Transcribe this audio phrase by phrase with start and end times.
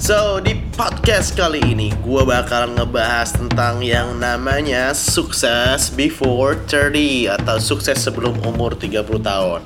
[0.00, 7.60] So, di podcast kali ini gue bakalan ngebahas tentang yang namanya sukses before 30 atau
[7.60, 9.60] sukses sebelum umur 30 tahun.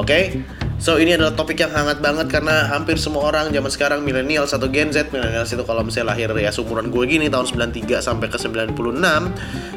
[0.00, 0.40] Oke?
[0.80, 4.64] So, ini adalah topik yang hangat banget karena hampir semua orang zaman sekarang milenial atau
[4.64, 8.40] Gen Z, milenial itu kalau misalnya lahir ya seumuran gue gini tahun 93 sampai ke
[8.40, 8.80] 96.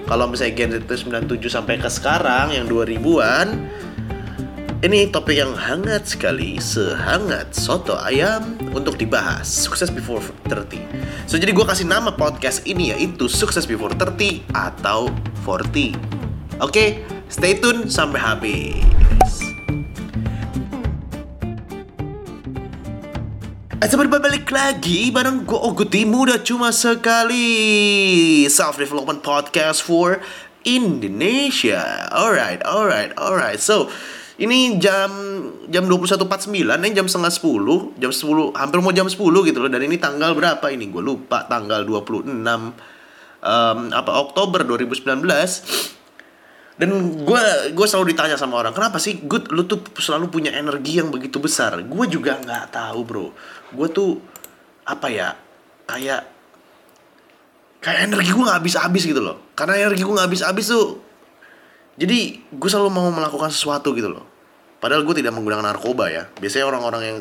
[0.07, 3.47] Kalau misalnya Gen Z itu 97 sampai ke sekarang yang 2000-an
[4.79, 9.43] ini topik yang hangat sekali, sehangat soto ayam untuk dibahas.
[9.43, 10.79] Sukses before 30.
[11.27, 15.11] So jadi gue kasih nama podcast ini yaitu Sukses before 30 atau
[15.43, 15.99] 40.
[16.63, 19.43] Oke, stay tune sampai habis.
[23.79, 30.19] Ayo balik lagi bareng gue Oguti Muda cuma sekali Self Development Podcast for
[30.67, 33.87] Indonesia Alright, alright, alright So,
[34.39, 35.11] ini jam
[35.67, 39.69] jam 21.49 ini jam setengah 10 jam 10 hampir mau jam 10 gitu loh.
[39.69, 40.87] Dan ini tanggal berapa ini?
[40.87, 42.31] Gue lupa tanggal 26
[43.43, 45.27] um, apa Oktober 2019
[46.79, 46.89] dan
[47.27, 47.43] gue
[47.75, 51.35] gue selalu ditanya sama orang kenapa sih good lu tuh selalu punya energi yang begitu
[51.43, 51.75] besar?
[51.83, 53.27] Gue juga nggak tahu bro.
[53.75, 54.23] Gue tuh
[54.87, 55.35] apa ya
[55.83, 56.23] kayak
[57.83, 59.51] kayak energi gue nggak habis habis gitu loh.
[59.51, 61.08] Karena energi gue nggak habis habis tuh
[61.99, 64.23] jadi gue selalu mau melakukan sesuatu gitu loh.
[64.79, 66.31] Padahal gue tidak menggunakan narkoba ya.
[66.39, 67.17] Biasanya orang-orang yang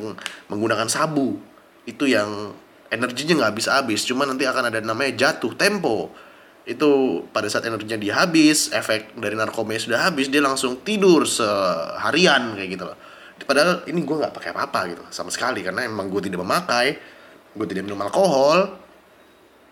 [0.47, 1.35] menggunakan sabu
[1.83, 2.55] itu yang
[2.87, 4.07] energinya nggak habis-habis.
[4.07, 6.15] Cuma nanti akan ada namanya jatuh tempo.
[6.63, 12.55] Itu pada saat energinya dia habis efek dari narkobanya sudah habis dia langsung tidur seharian
[12.55, 12.95] kayak gitu loh.
[13.43, 15.67] Padahal ini gue nggak pakai apa-apa gitu sama sekali.
[15.67, 17.19] Karena emang gue tidak memakai
[17.59, 18.79] gue tidak minum alkohol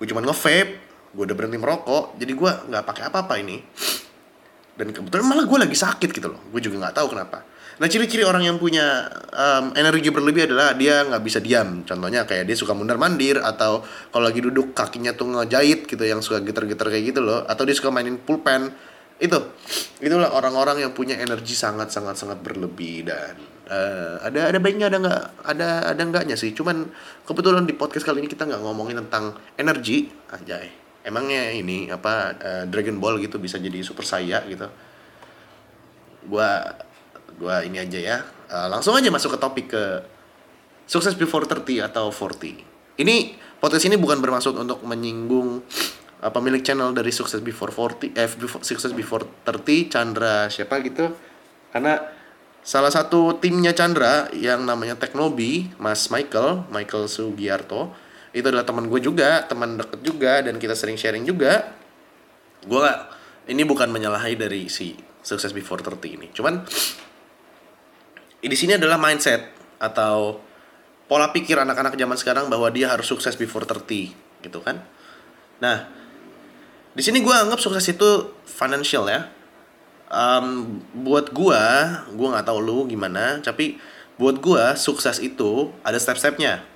[0.02, 0.82] gue cuma nge-vape
[1.14, 2.18] gue udah berhenti merokok.
[2.18, 3.62] Jadi gue nggak pakai apa-apa ini
[4.76, 6.40] dan kebetulan malah gue lagi sakit gitu loh.
[6.52, 7.42] Gue juga nggak tahu kenapa.
[7.76, 9.04] Nah ciri-ciri orang yang punya
[9.36, 11.84] um, energi berlebih adalah dia nggak bisa diam.
[11.84, 16.24] Contohnya kayak dia suka mundar mandir atau kalau lagi duduk kakinya tuh ngejahit gitu yang
[16.24, 18.72] suka getar-getar kayak gitu loh atau dia suka mainin pulpen.
[19.16, 19.52] Itu.
[20.00, 23.36] Itulah orang-orang yang punya energi sangat sangat sangat berlebih dan
[23.68, 26.52] uh, ada ada baiknya ada nggak ada ada enggaknya sih.
[26.56, 26.84] Cuman
[27.28, 30.08] kebetulan di podcast kali ini kita nggak ngomongin tentang energi.
[30.32, 34.66] Aja emangnya ini apa uh, Dragon Ball gitu bisa jadi super saya gitu?
[36.26, 36.66] Gua
[37.38, 38.16] gua ini aja ya.
[38.50, 39.84] Uh, langsung aja masuk ke topik ke
[40.86, 45.60] sukses before 30 atau 40 ini podcast ini bukan bermaksud untuk menyinggung
[46.24, 51.12] uh, pemilik channel dari sukses before 40 eh before, sukses before 30 Chandra siapa gitu.
[51.76, 52.00] Karena
[52.64, 57.92] salah satu timnya Chandra yang namanya Teknobi Mas Michael Michael Sugiarto
[58.36, 61.72] itu adalah teman gue juga teman deket juga dan kita sering sharing juga.
[62.68, 63.00] Gue gak
[63.48, 64.92] ini bukan menyalahi dari si
[65.24, 66.28] sukses before 30 ini.
[66.36, 66.60] Cuman
[68.44, 70.36] di sini adalah mindset atau
[71.08, 74.84] pola pikir anak-anak zaman sekarang bahwa dia harus sukses before 30 gitu kan?
[75.64, 75.88] Nah
[76.92, 79.32] di sini gue anggap sukses itu financial ya.
[80.06, 81.62] Um, buat gue
[82.12, 83.80] gue nggak tahu lu gimana tapi
[84.20, 86.75] buat gue sukses itu ada step-stepnya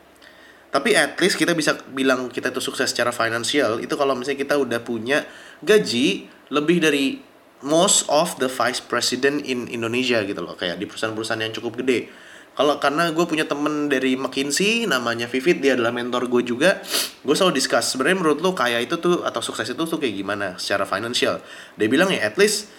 [0.71, 4.55] tapi at least kita bisa bilang kita itu sukses secara finansial itu kalau misalnya kita
[4.55, 5.27] udah punya
[5.67, 7.19] gaji lebih dari
[7.61, 10.57] most of the vice president in Indonesia gitu loh.
[10.57, 12.09] Kayak di perusahaan-perusahaan yang cukup gede.
[12.51, 16.83] Kalau karena gue punya temen dari McKinsey namanya Vivit dia adalah mentor gue juga.
[17.25, 20.47] Gue selalu discuss sebenarnya menurut lo kaya itu tuh atau sukses itu tuh kayak gimana
[20.57, 21.41] secara finansial
[21.77, 22.73] dia bilang ya at least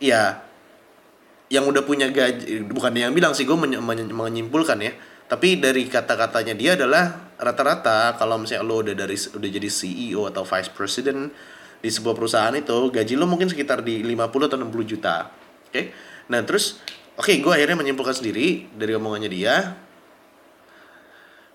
[0.00, 0.40] ya
[1.52, 4.92] yang udah punya gaji bukan yang bilang sih gue menyimpulkan ya
[5.34, 10.46] tapi dari kata-katanya dia adalah rata-rata kalau misalnya lo udah dari udah jadi CEO atau
[10.46, 11.26] vice president
[11.82, 15.26] di sebuah perusahaan itu gaji lo mungkin sekitar di 50 atau 60 juta.
[15.26, 15.74] Oke.
[15.74, 15.84] Okay?
[16.30, 16.78] Nah, terus
[17.18, 19.74] oke, okay, gue akhirnya menyimpulkan sendiri dari omongannya dia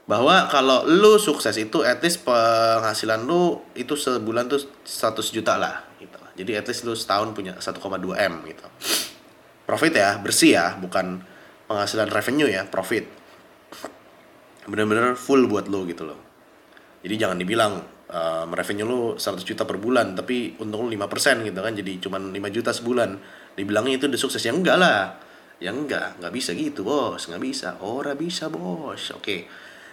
[0.03, 5.87] bahwa kalau lo sukses itu at least penghasilan lo itu sebulan tuh 100 juta lah
[6.03, 6.19] gitu.
[6.35, 7.79] Jadi at least lo setahun punya 1,2
[8.27, 8.67] M gitu.
[9.63, 11.23] Profit ya, bersih ya, bukan
[11.71, 13.19] penghasilan revenue ya, profit
[14.69, 16.19] bener-bener full buat lo gitu loh.
[17.01, 17.73] Jadi jangan dibilang
[18.11, 22.21] um, revenue lo 100 juta per bulan tapi untung lo 5% gitu kan jadi cuma
[22.21, 23.09] 5 juta sebulan.
[23.57, 25.17] Dibilangnya itu udah sukses ya enggak lah.
[25.59, 27.25] Ya enggak nggak bisa gitu bos.
[27.27, 27.67] Nggak bisa.
[27.81, 29.11] Ora bisa bos.
[29.11, 29.23] Oke.
[29.23, 29.39] Okay.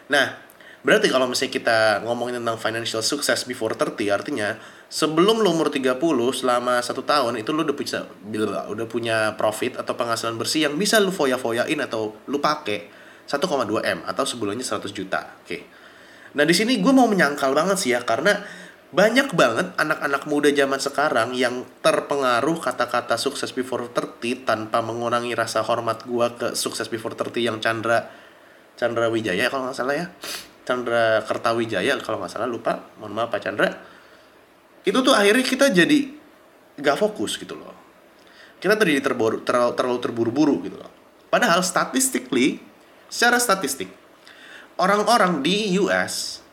[0.06, 0.38] nah
[0.86, 4.54] berarti kalau misalnya kita ngomongin tentang financial success before 30 artinya
[4.86, 5.98] sebelum lo umur 30
[6.30, 8.06] selama satu tahun itu lo udah bisa
[8.70, 12.95] udah punya profit atau penghasilan bersih yang bisa lo foya-foyain atau lo pakai
[13.26, 15.37] 1,2 M atau sebulannya 100 juta.
[15.43, 15.67] Oke.
[16.38, 18.38] Nah, di sini gue mau menyangkal banget sih ya karena
[18.94, 25.67] banyak banget anak-anak muda zaman sekarang yang terpengaruh kata-kata sukses before 30 tanpa mengurangi rasa
[25.67, 28.06] hormat gue ke sukses before 30 yang Chandra
[28.78, 30.06] Chandra Wijaya kalau nggak salah ya.
[30.67, 33.70] Chandra Kertawijaya kalau nggak salah lupa mohon maaf Pak Chandra
[34.82, 35.99] itu tuh akhirnya kita jadi
[36.82, 37.75] gak fokus gitu loh
[38.58, 40.90] kita terjadi terboru, terlalu, terlalu terburu-buru gitu loh
[41.31, 42.58] padahal statistically
[43.08, 43.90] secara statistik
[44.80, 46.44] orang-orang di US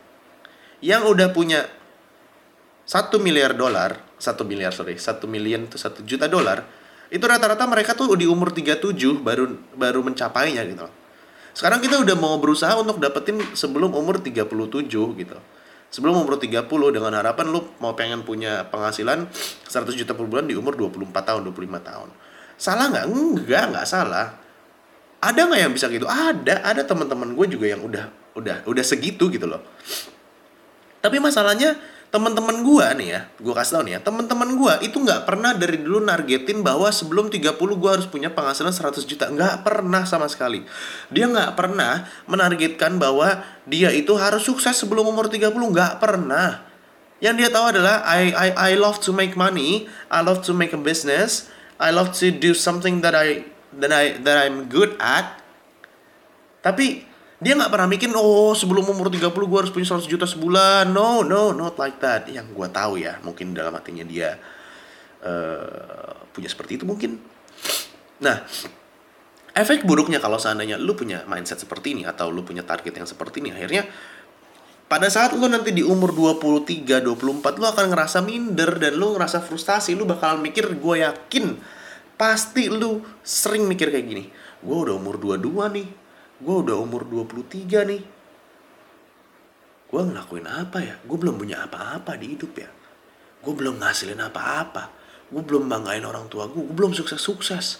[0.83, 1.65] yang udah punya
[2.83, 6.63] satu miliar dolar satu miliar sorry satu miliar itu satu juta dolar
[7.13, 10.87] itu rata-rata mereka tuh di umur 37 baru baru mencapainya gitu
[11.53, 15.37] sekarang kita udah mau berusaha untuk dapetin sebelum umur 37 gitu.
[15.93, 19.29] Sebelum umur 30 dengan harapan lu mau pengen punya penghasilan
[19.69, 22.09] 100 juta per bulan di umur 24 tahun 25 tahun.
[22.57, 23.05] Salah nggak?
[23.05, 24.41] Enggak nggak salah
[25.23, 29.31] ada nggak yang bisa gitu ada ada teman-teman gue juga yang udah udah udah segitu
[29.31, 29.63] gitu loh
[30.99, 31.79] tapi masalahnya
[32.13, 35.81] teman-teman gua nih ya, gua kasih tau nih ya, teman-teman gua itu nggak pernah dari
[35.81, 40.61] dulu nargetin bahwa sebelum 30 gua harus punya penghasilan 100 juta, nggak pernah sama sekali.
[41.09, 46.61] Dia nggak pernah menargetkan bahwa dia itu harus sukses sebelum umur 30, nggak pernah.
[47.17, 50.69] Yang dia tahu adalah I I I love to make money, I love to make
[50.69, 51.49] a business,
[51.81, 53.49] I love to do something that I
[53.79, 55.39] that I that I'm good at.
[56.63, 57.03] Tapi
[57.43, 60.89] dia nggak pernah mikir oh sebelum umur 30 gue harus punya 100 juta sebulan.
[60.89, 62.29] No no not like that.
[62.31, 64.39] Yang gue tahu ya mungkin dalam hatinya dia
[65.23, 67.19] uh, punya seperti itu mungkin.
[68.23, 68.47] Nah
[69.53, 73.43] efek buruknya kalau seandainya lu punya mindset seperti ini atau lu punya target yang seperti
[73.43, 73.85] ini akhirnya
[74.93, 79.41] pada saat lu nanti di umur 23, 24 lu akan ngerasa minder dan lu ngerasa
[79.41, 79.97] frustasi.
[79.97, 81.57] Lu bakal mikir gue yakin
[82.23, 84.25] pasti lu sering mikir kayak gini
[84.63, 85.87] gue udah umur 22 nih
[86.43, 88.03] gue udah umur 23 nih.
[89.87, 90.95] Gue ngelakuin apa ya?
[91.07, 92.69] Gue belum punya apa-apa di hidup ya.
[93.39, 94.91] Gue belum ngasilin apa-apa.
[95.31, 97.79] Gue belum banggain orang tua gue gue belum sukses-sukses.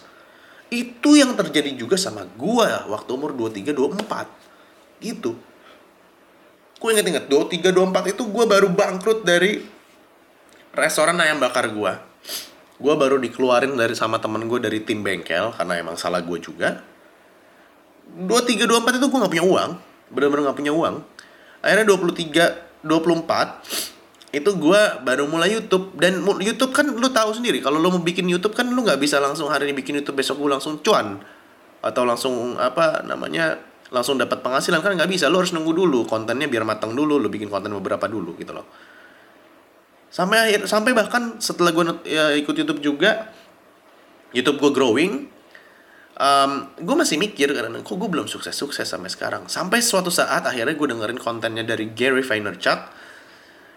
[0.71, 5.35] Itu yang terjadi juga sama gue waktu umur 23 24 gitu.
[6.79, 9.59] Gue inget-inget 23 24 itu gue baru bangkrut dari
[10.73, 12.12] restoran ayam bakar gue
[12.81, 16.81] gue baru dikeluarin dari sama temen gue dari tim bengkel karena emang salah gue juga.
[18.03, 19.71] dua tiga dua empat itu gue nggak punya uang
[20.13, 20.95] benar-benar nggak punya uang.
[21.63, 22.45] Akhirnya dua puluh tiga
[22.83, 23.65] dua puluh empat
[24.33, 25.93] itu gue baru mulai YouTube.
[25.97, 29.21] Dan YouTube kan lu tahu sendiri kalau lu mau bikin YouTube kan lu nggak bisa
[29.21, 31.21] langsung hari ini bikin YouTube besok lu langsung cuan.
[31.81, 33.59] Atau langsung apa namanya
[33.93, 35.29] langsung dapat penghasilan kan nggak bisa.
[35.29, 38.92] Lu harus nunggu dulu kontennya biar matang dulu lu bikin konten beberapa dulu gitu loh
[40.13, 43.33] sampai akhir sampai bahkan setelah gue ya, ikut YouTube juga
[44.29, 45.33] YouTube gue growing
[46.17, 49.49] um, gue masih mikir karena kok gue belum sukses sukses sampai sekarang.
[49.49, 52.79] Sampai suatu saat akhirnya gue dengerin kontennya dari Gary Vaynerchuk.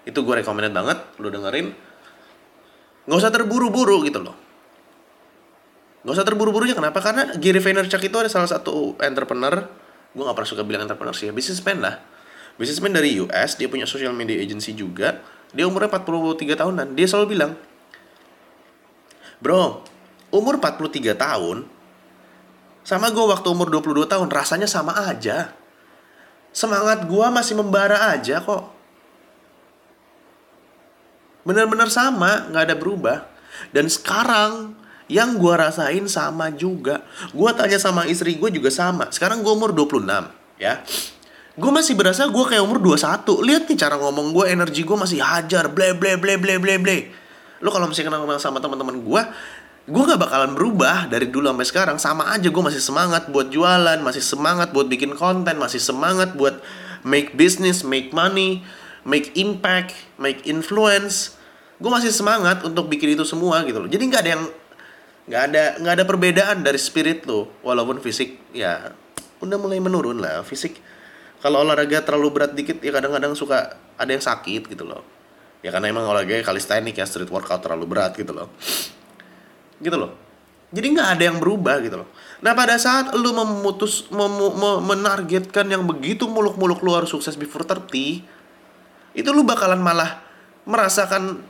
[0.06, 1.73] Itu gue recommended banget lo dengerin.
[3.06, 4.37] Nggak usah terburu-buru gitu loh.
[6.06, 7.03] Nggak usah terburu-burunya kenapa?
[7.03, 9.67] Karena Gary Vaynerchuk itu ada salah satu entrepreneur
[10.17, 12.00] gue nggak pernah suka bilang entrepreneur sih ya businessman lah.
[12.56, 15.21] Businessman dari US dia punya social media agency juga
[15.56, 17.53] dia umurnya 43 tahunan dia selalu bilang
[19.41, 19.81] bro
[20.29, 21.64] umur 43 tahun
[22.87, 25.50] sama gue waktu umur 22 tahun rasanya sama aja.
[26.55, 28.70] Semangat gue masih membara aja kok.
[31.43, 33.26] Bener-bener sama, gak ada berubah.
[33.75, 34.79] Dan sekarang
[35.11, 37.03] yang gue rasain sama juga.
[37.35, 39.11] Gue tanya sama istri gue juga sama.
[39.11, 40.06] Sekarang gue umur 26
[40.62, 40.79] ya.
[41.56, 43.25] Gue masih berasa gue kayak umur 21.
[43.41, 46.98] Lihat nih cara ngomong gue, energi gue masih hajar, ble ble ble ble ble ble.
[47.65, 49.22] Lo kalau masih kenal sama teman-teman gue,
[49.89, 51.96] gue gak bakalan berubah dari dulu sampai sekarang.
[51.96, 56.60] Sama aja gue masih semangat buat jualan masih semangat buat bikin konten masih semangat buat
[57.08, 58.60] make business make money
[59.08, 61.41] make impact make influence.
[61.81, 63.89] Gue masih semangat untuk bikin itu semua gitu loh.
[63.89, 64.44] Jadi nggak ada yang
[65.27, 68.93] nggak ada nggak ada perbedaan dari spirit lo walaupun fisik ya
[69.41, 70.44] udah mulai menurun lah.
[70.44, 70.95] Fisik
[71.46, 75.06] kalau olahraga terlalu berat dikit ya kadang-kadang suka ada yang sakit gitu loh.
[75.62, 78.50] Ya karena emang olahraga kalistenik ya street workout terlalu berat gitu loh.
[79.79, 80.10] Gitu loh.
[80.74, 82.10] Jadi nggak ada yang berubah gitu loh.
[82.43, 87.62] Nah pada saat lu memutus mem, mem, menargetkan yang begitu muluk-muluk lu harus sukses before
[87.62, 87.86] 30
[89.15, 90.26] itu lu bakalan malah
[90.67, 91.46] merasakan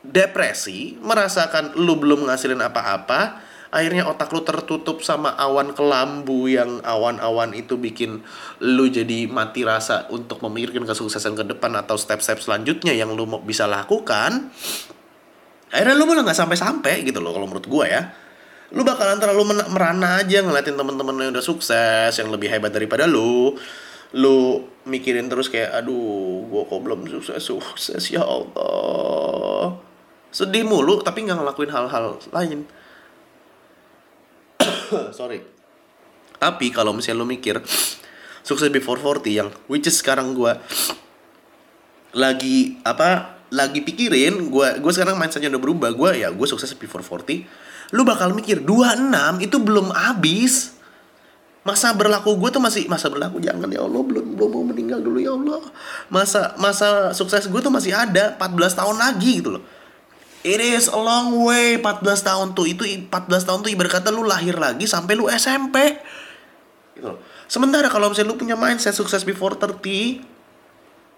[0.00, 3.44] depresi merasakan lu belum ngasilin apa-apa
[3.74, 8.22] akhirnya otak lu tertutup sama awan kelambu yang awan-awan itu bikin
[8.62, 13.66] lu jadi mati rasa untuk memikirkan kesuksesan ke depan atau step-step selanjutnya yang lu bisa
[13.66, 14.54] lakukan.
[15.66, 18.02] Akhirnya lu malah nggak sampai-sampai gitu loh kalau menurut gue ya.
[18.74, 23.54] Lu bakalan terlalu merana aja ngeliatin teman-teman yang udah sukses yang lebih hebat daripada lu.
[24.14, 29.74] Lu mikirin terus kayak aduh gue kok belum sukses sukses ya Allah.
[30.30, 32.66] Sedih mulu tapi nggak ngelakuin hal-hal lain
[35.18, 35.42] sorry.
[36.36, 37.60] Tapi kalau misalnya lu mikir
[38.48, 40.52] sukses before 40 yang which is sekarang gue
[42.22, 47.02] lagi apa lagi pikirin gue gue sekarang mindsetnya udah berubah gue ya gue sukses before
[47.04, 50.74] 40 lu bakal mikir 26 itu belum habis.
[51.66, 55.18] Masa berlaku gue tuh masih masa berlaku jangan ya Allah belum belum mau meninggal dulu
[55.18, 55.62] ya Allah.
[56.10, 59.62] Masa masa sukses gue tuh masih ada 14 tahun lagi gitu loh
[60.46, 61.82] It is a long way.
[61.82, 63.10] 14 tahun tuh itu 14
[63.42, 65.98] tahun tuh ibarat kata lu lahir lagi sampai lu SMP
[66.94, 67.18] gitu.
[67.50, 69.82] Sementara kalau misalnya lu punya mindset sukses before 30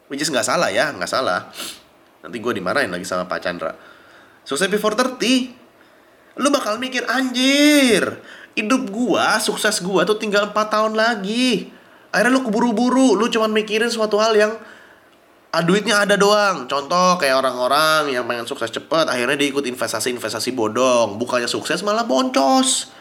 [0.08, 1.52] which is nggak salah ya nggak salah.
[2.24, 3.76] Nanti gue dimarahin lagi sama Pak Chandra.
[4.48, 5.20] Sukses before 30
[6.40, 8.24] lu bakal mikir anjir
[8.56, 11.68] hidup gua sukses gua tuh tinggal 4 tahun lagi.
[12.08, 14.56] Akhirnya lu keburu-buru lu cuman mikirin suatu hal yang
[15.52, 16.68] ah, duitnya ada doang.
[16.68, 21.16] Contoh kayak orang-orang yang pengen sukses cepet akhirnya dia ikut investasi-investasi bodong.
[21.16, 22.92] Bukannya sukses malah boncos.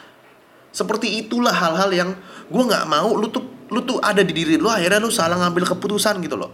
[0.72, 2.10] Seperti itulah hal-hal yang
[2.48, 5.68] gua nggak mau lu tuh lu tuh ada di diri lu akhirnya lu salah ngambil
[5.75, 6.51] keputusan gitu loh.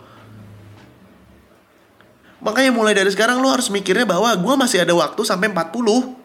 [2.44, 6.24] Makanya mulai dari sekarang lu harus mikirnya bahwa gua masih ada waktu sampai 40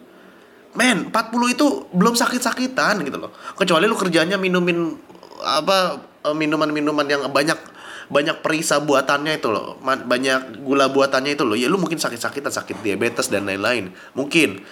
[0.77, 3.31] men 40 itu belum sakit-sakitan gitu loh.
[3.57, 4.97] Kecuali lu kerjanya minumin
[5.39, 7.78] apa eh, minuman-minuman yang banyak
[8.09, 9.77] banyak perisa buatannya itu loh.
[9.85, 11.53] Banyak gula buatannya itu loh.
[11.53, 13.93] Ya lu mungkin sakit-sakitan sakit diabetes dan lain-lain.
[14.17, 14.65] Mungkin.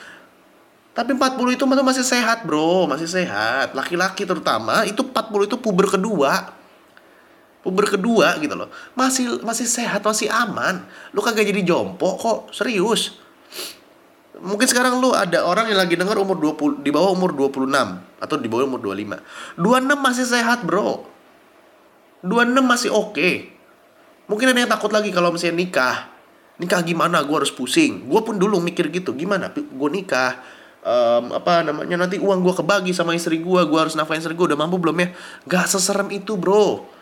[0.98, 2.89] Tapi 40 itu masih sehat bro.
[2.89, 3.77] Masih sehat.
[3.77, 6.50] Laki-laki terutama itu 40 itu puber kedua.
[7.62, 8.74] Puber kedua gitu loh.
[8.98, 10.82] Masih masih sehat masih aman.
[11.13, 12.50] Lu kagak jadi jompo kok.
[12.50, 13.22] Serius.
[14.38, 17.74] Mungkin sekarang lu ada orang yang lagi denger umur 20 di bawah umur 26
[18.22, 19.22] atau di bawah umur 25.
[19.58, 21.16] 26 masih sehat, Bro.
[22.25, 23.29] 26 masih oke.
[24.27, 25.97] Mungkin ada yang takut lagi kalau misalnya nikah.
[26.57, 27.21] Nikah gimana?
[27.24, 28.09] Gue harus pusing.
[28.09, 29.13] Gue pun dulu mikir gitu.
[29.13, 29.53] Gimana?
[29.53, 30.41] Gue nikah.
[30.88, 33.62] Um, apa namanya nanti uang gue kebagi sama istri gue.
[33.69, 34.45] Gue harus nafkahin istri gue.
[34.51, 35.07] Udah mampu belum ya?
[35.45, 36.97] Gak seserem itu, bro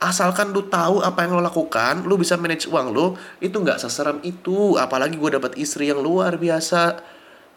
[0.00, 3.06] asalkan lu tahu apa yang lo lakukan, lu bisa manage uang lu,
[3.38, 4.80] itu nggak seserem itu.
[4.80, 7.04] Apalagi gue dapat istri yang luar biasa.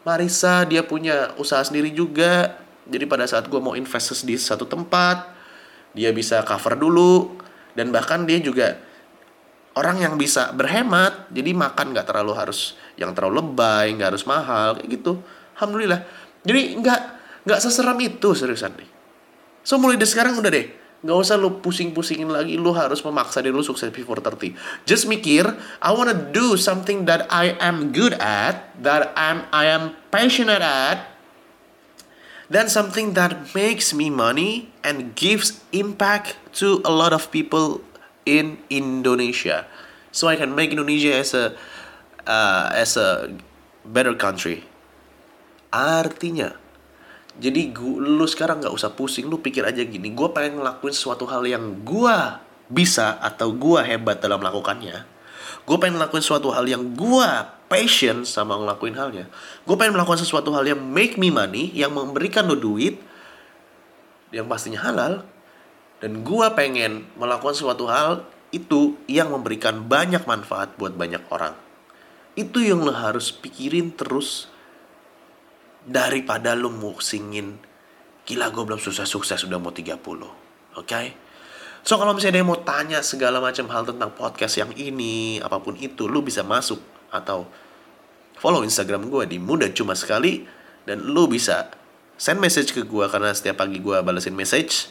[0.04, 2.60] Marisa dia punya usaha sendiri juga.
[2.84, 5.32] Jadi pada saat gue mau invest di satu tempat,
[5.94, 7.38] dia bisa cover dulu
[7.78, 8.78] dan bahkan dia juga
[9.78, 11.30] orang yang bisa berhemat.
[11.34, 15.22] Jadi makan nggak terlalu harus yang terlalu lebay, nggak harus mahal kayak gitu.
[15.58, 16.02] Alhamdulillah.
[16.44, 17.02] Jadi nggak
[17.46, 18.90] nggak seserem itu seriusan nih.
[19.64, 23.52] So mulai dari sekarang udah deh Gak usah lu pusing-pusingin lagi, lu harus memaksa diri
[23.52, 24.56] lu sukses before 30.
[24.88, 25.44] Just mikir,
[25.84, 31.13] I wanna do something that I am good at, that I'm, I am passionate at,
[32.54, 37.82] then something that makes me money and gives impact to a lot of people
[38.24, 39.66] in Indonesia.
[40.14, 41.58] So I can make Indonesia as a
[42.30, 43.34] uh, as a
[43.82, 44.62] better country.
[45.74, 46.54] Artinya,
[47.42, 51.26] jadi gua, lu sekarang nggak usah pusing, lu pikir aja gini, gue pengen ngelakuin sesuatu
[51.26, 52.18] hal yang gue
[52.70, 55.02] bisa atau gue hebat dalam melakukannya.
[55.64, 57.30] Gue pengen ngelakuin sesuatu hal yang gue
[57.72, 59.26] passion sama ngelakuin halnya.
[59.64, 63.00] Gue pengen melakukan sesuatu hal yang make me money, yang memberikan lo duit,
[64.36, 65.24] yang pastinya halal.
[66.04, 71.56] Dan gue pengen melakukan sesuatu hal itu yang memberikan banyak manfaat buat banyak orang.
[72.36, 74.52] Itu yang lo harus pikirin terus
[75.88, 77.60] daripada lu musingin
[78.24, 80.32] gila gue belum sukses-sukses udah mau 30 oke
[80.80, 81.12] okay?
[81.84, 85.76] So kalau misalnya yang mau tanya segala macam hal tentang podcast yang ini apa pun
[85.78, 86.80] itu lu bisa masuk
[87.12, 87.46] atau
[88.40, 90.48] follow instagram gue di mudah cuma sekali
[90.84, 91.72] dan lu bisa
[92.18, 94.90] send message ke gue karena setiap pagi gue balesin message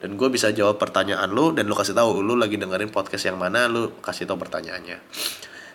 [0.00, 3.40] dan gue bisa jawab pertanyaan lu dan lu kasih tahu lu lagi dengerin podcast yang
[3.40, 5.00] mana lu kasih tahu pertanyaannya.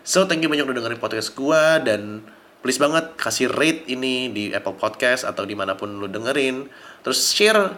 [0.05, 2.25] So thank you banyak udah dengerin podcast gue dan
[2.61, 6.69] please banget kasih rate ini di Apple Podcast atau di mana pun lu dengerin.
[7.01, 7.73] Terus share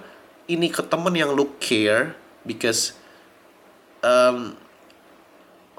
[0.52, 2.96] ini ke temen yang lu care because
[4.04, 4.56] um,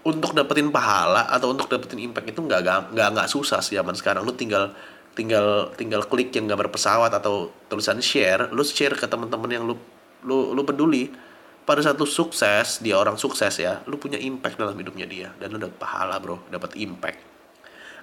[0.04, 4.20] untuk dapetin pahala atau untuk dapetin impact itu nggak nggak nggak susah sih zaman sekarang
[4.20, 4.76] lu tinggal
[5.16, 9.80] tinggal tinggal klik yang gambar pesawat atau tulisan share lu share ke teman-teman yang lu
[10.26, 11.08] lu lu peduli
[11.64, 15.56] pada satu sukses dia orang sukses ya lu punya impact dalam hidupnya dia dan lu
[15.56, 17.32] dapat pahala bro dapat impact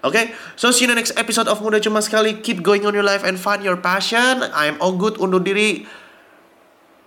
[0.01, 0.25] Oke, okay?
[0.57, 2.41] so see you in the next episode of Muda Cuma Sekali.
[2.41, 4.41] Keep going on your life and find your passion.
[4.49, 5.85] I'm all good undur diri.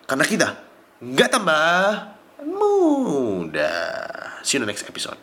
[0.07, 0.64] Karena kita
[1.01, 4.43] nggak tambah mudah.
[4.45, 5.19] See you next episode.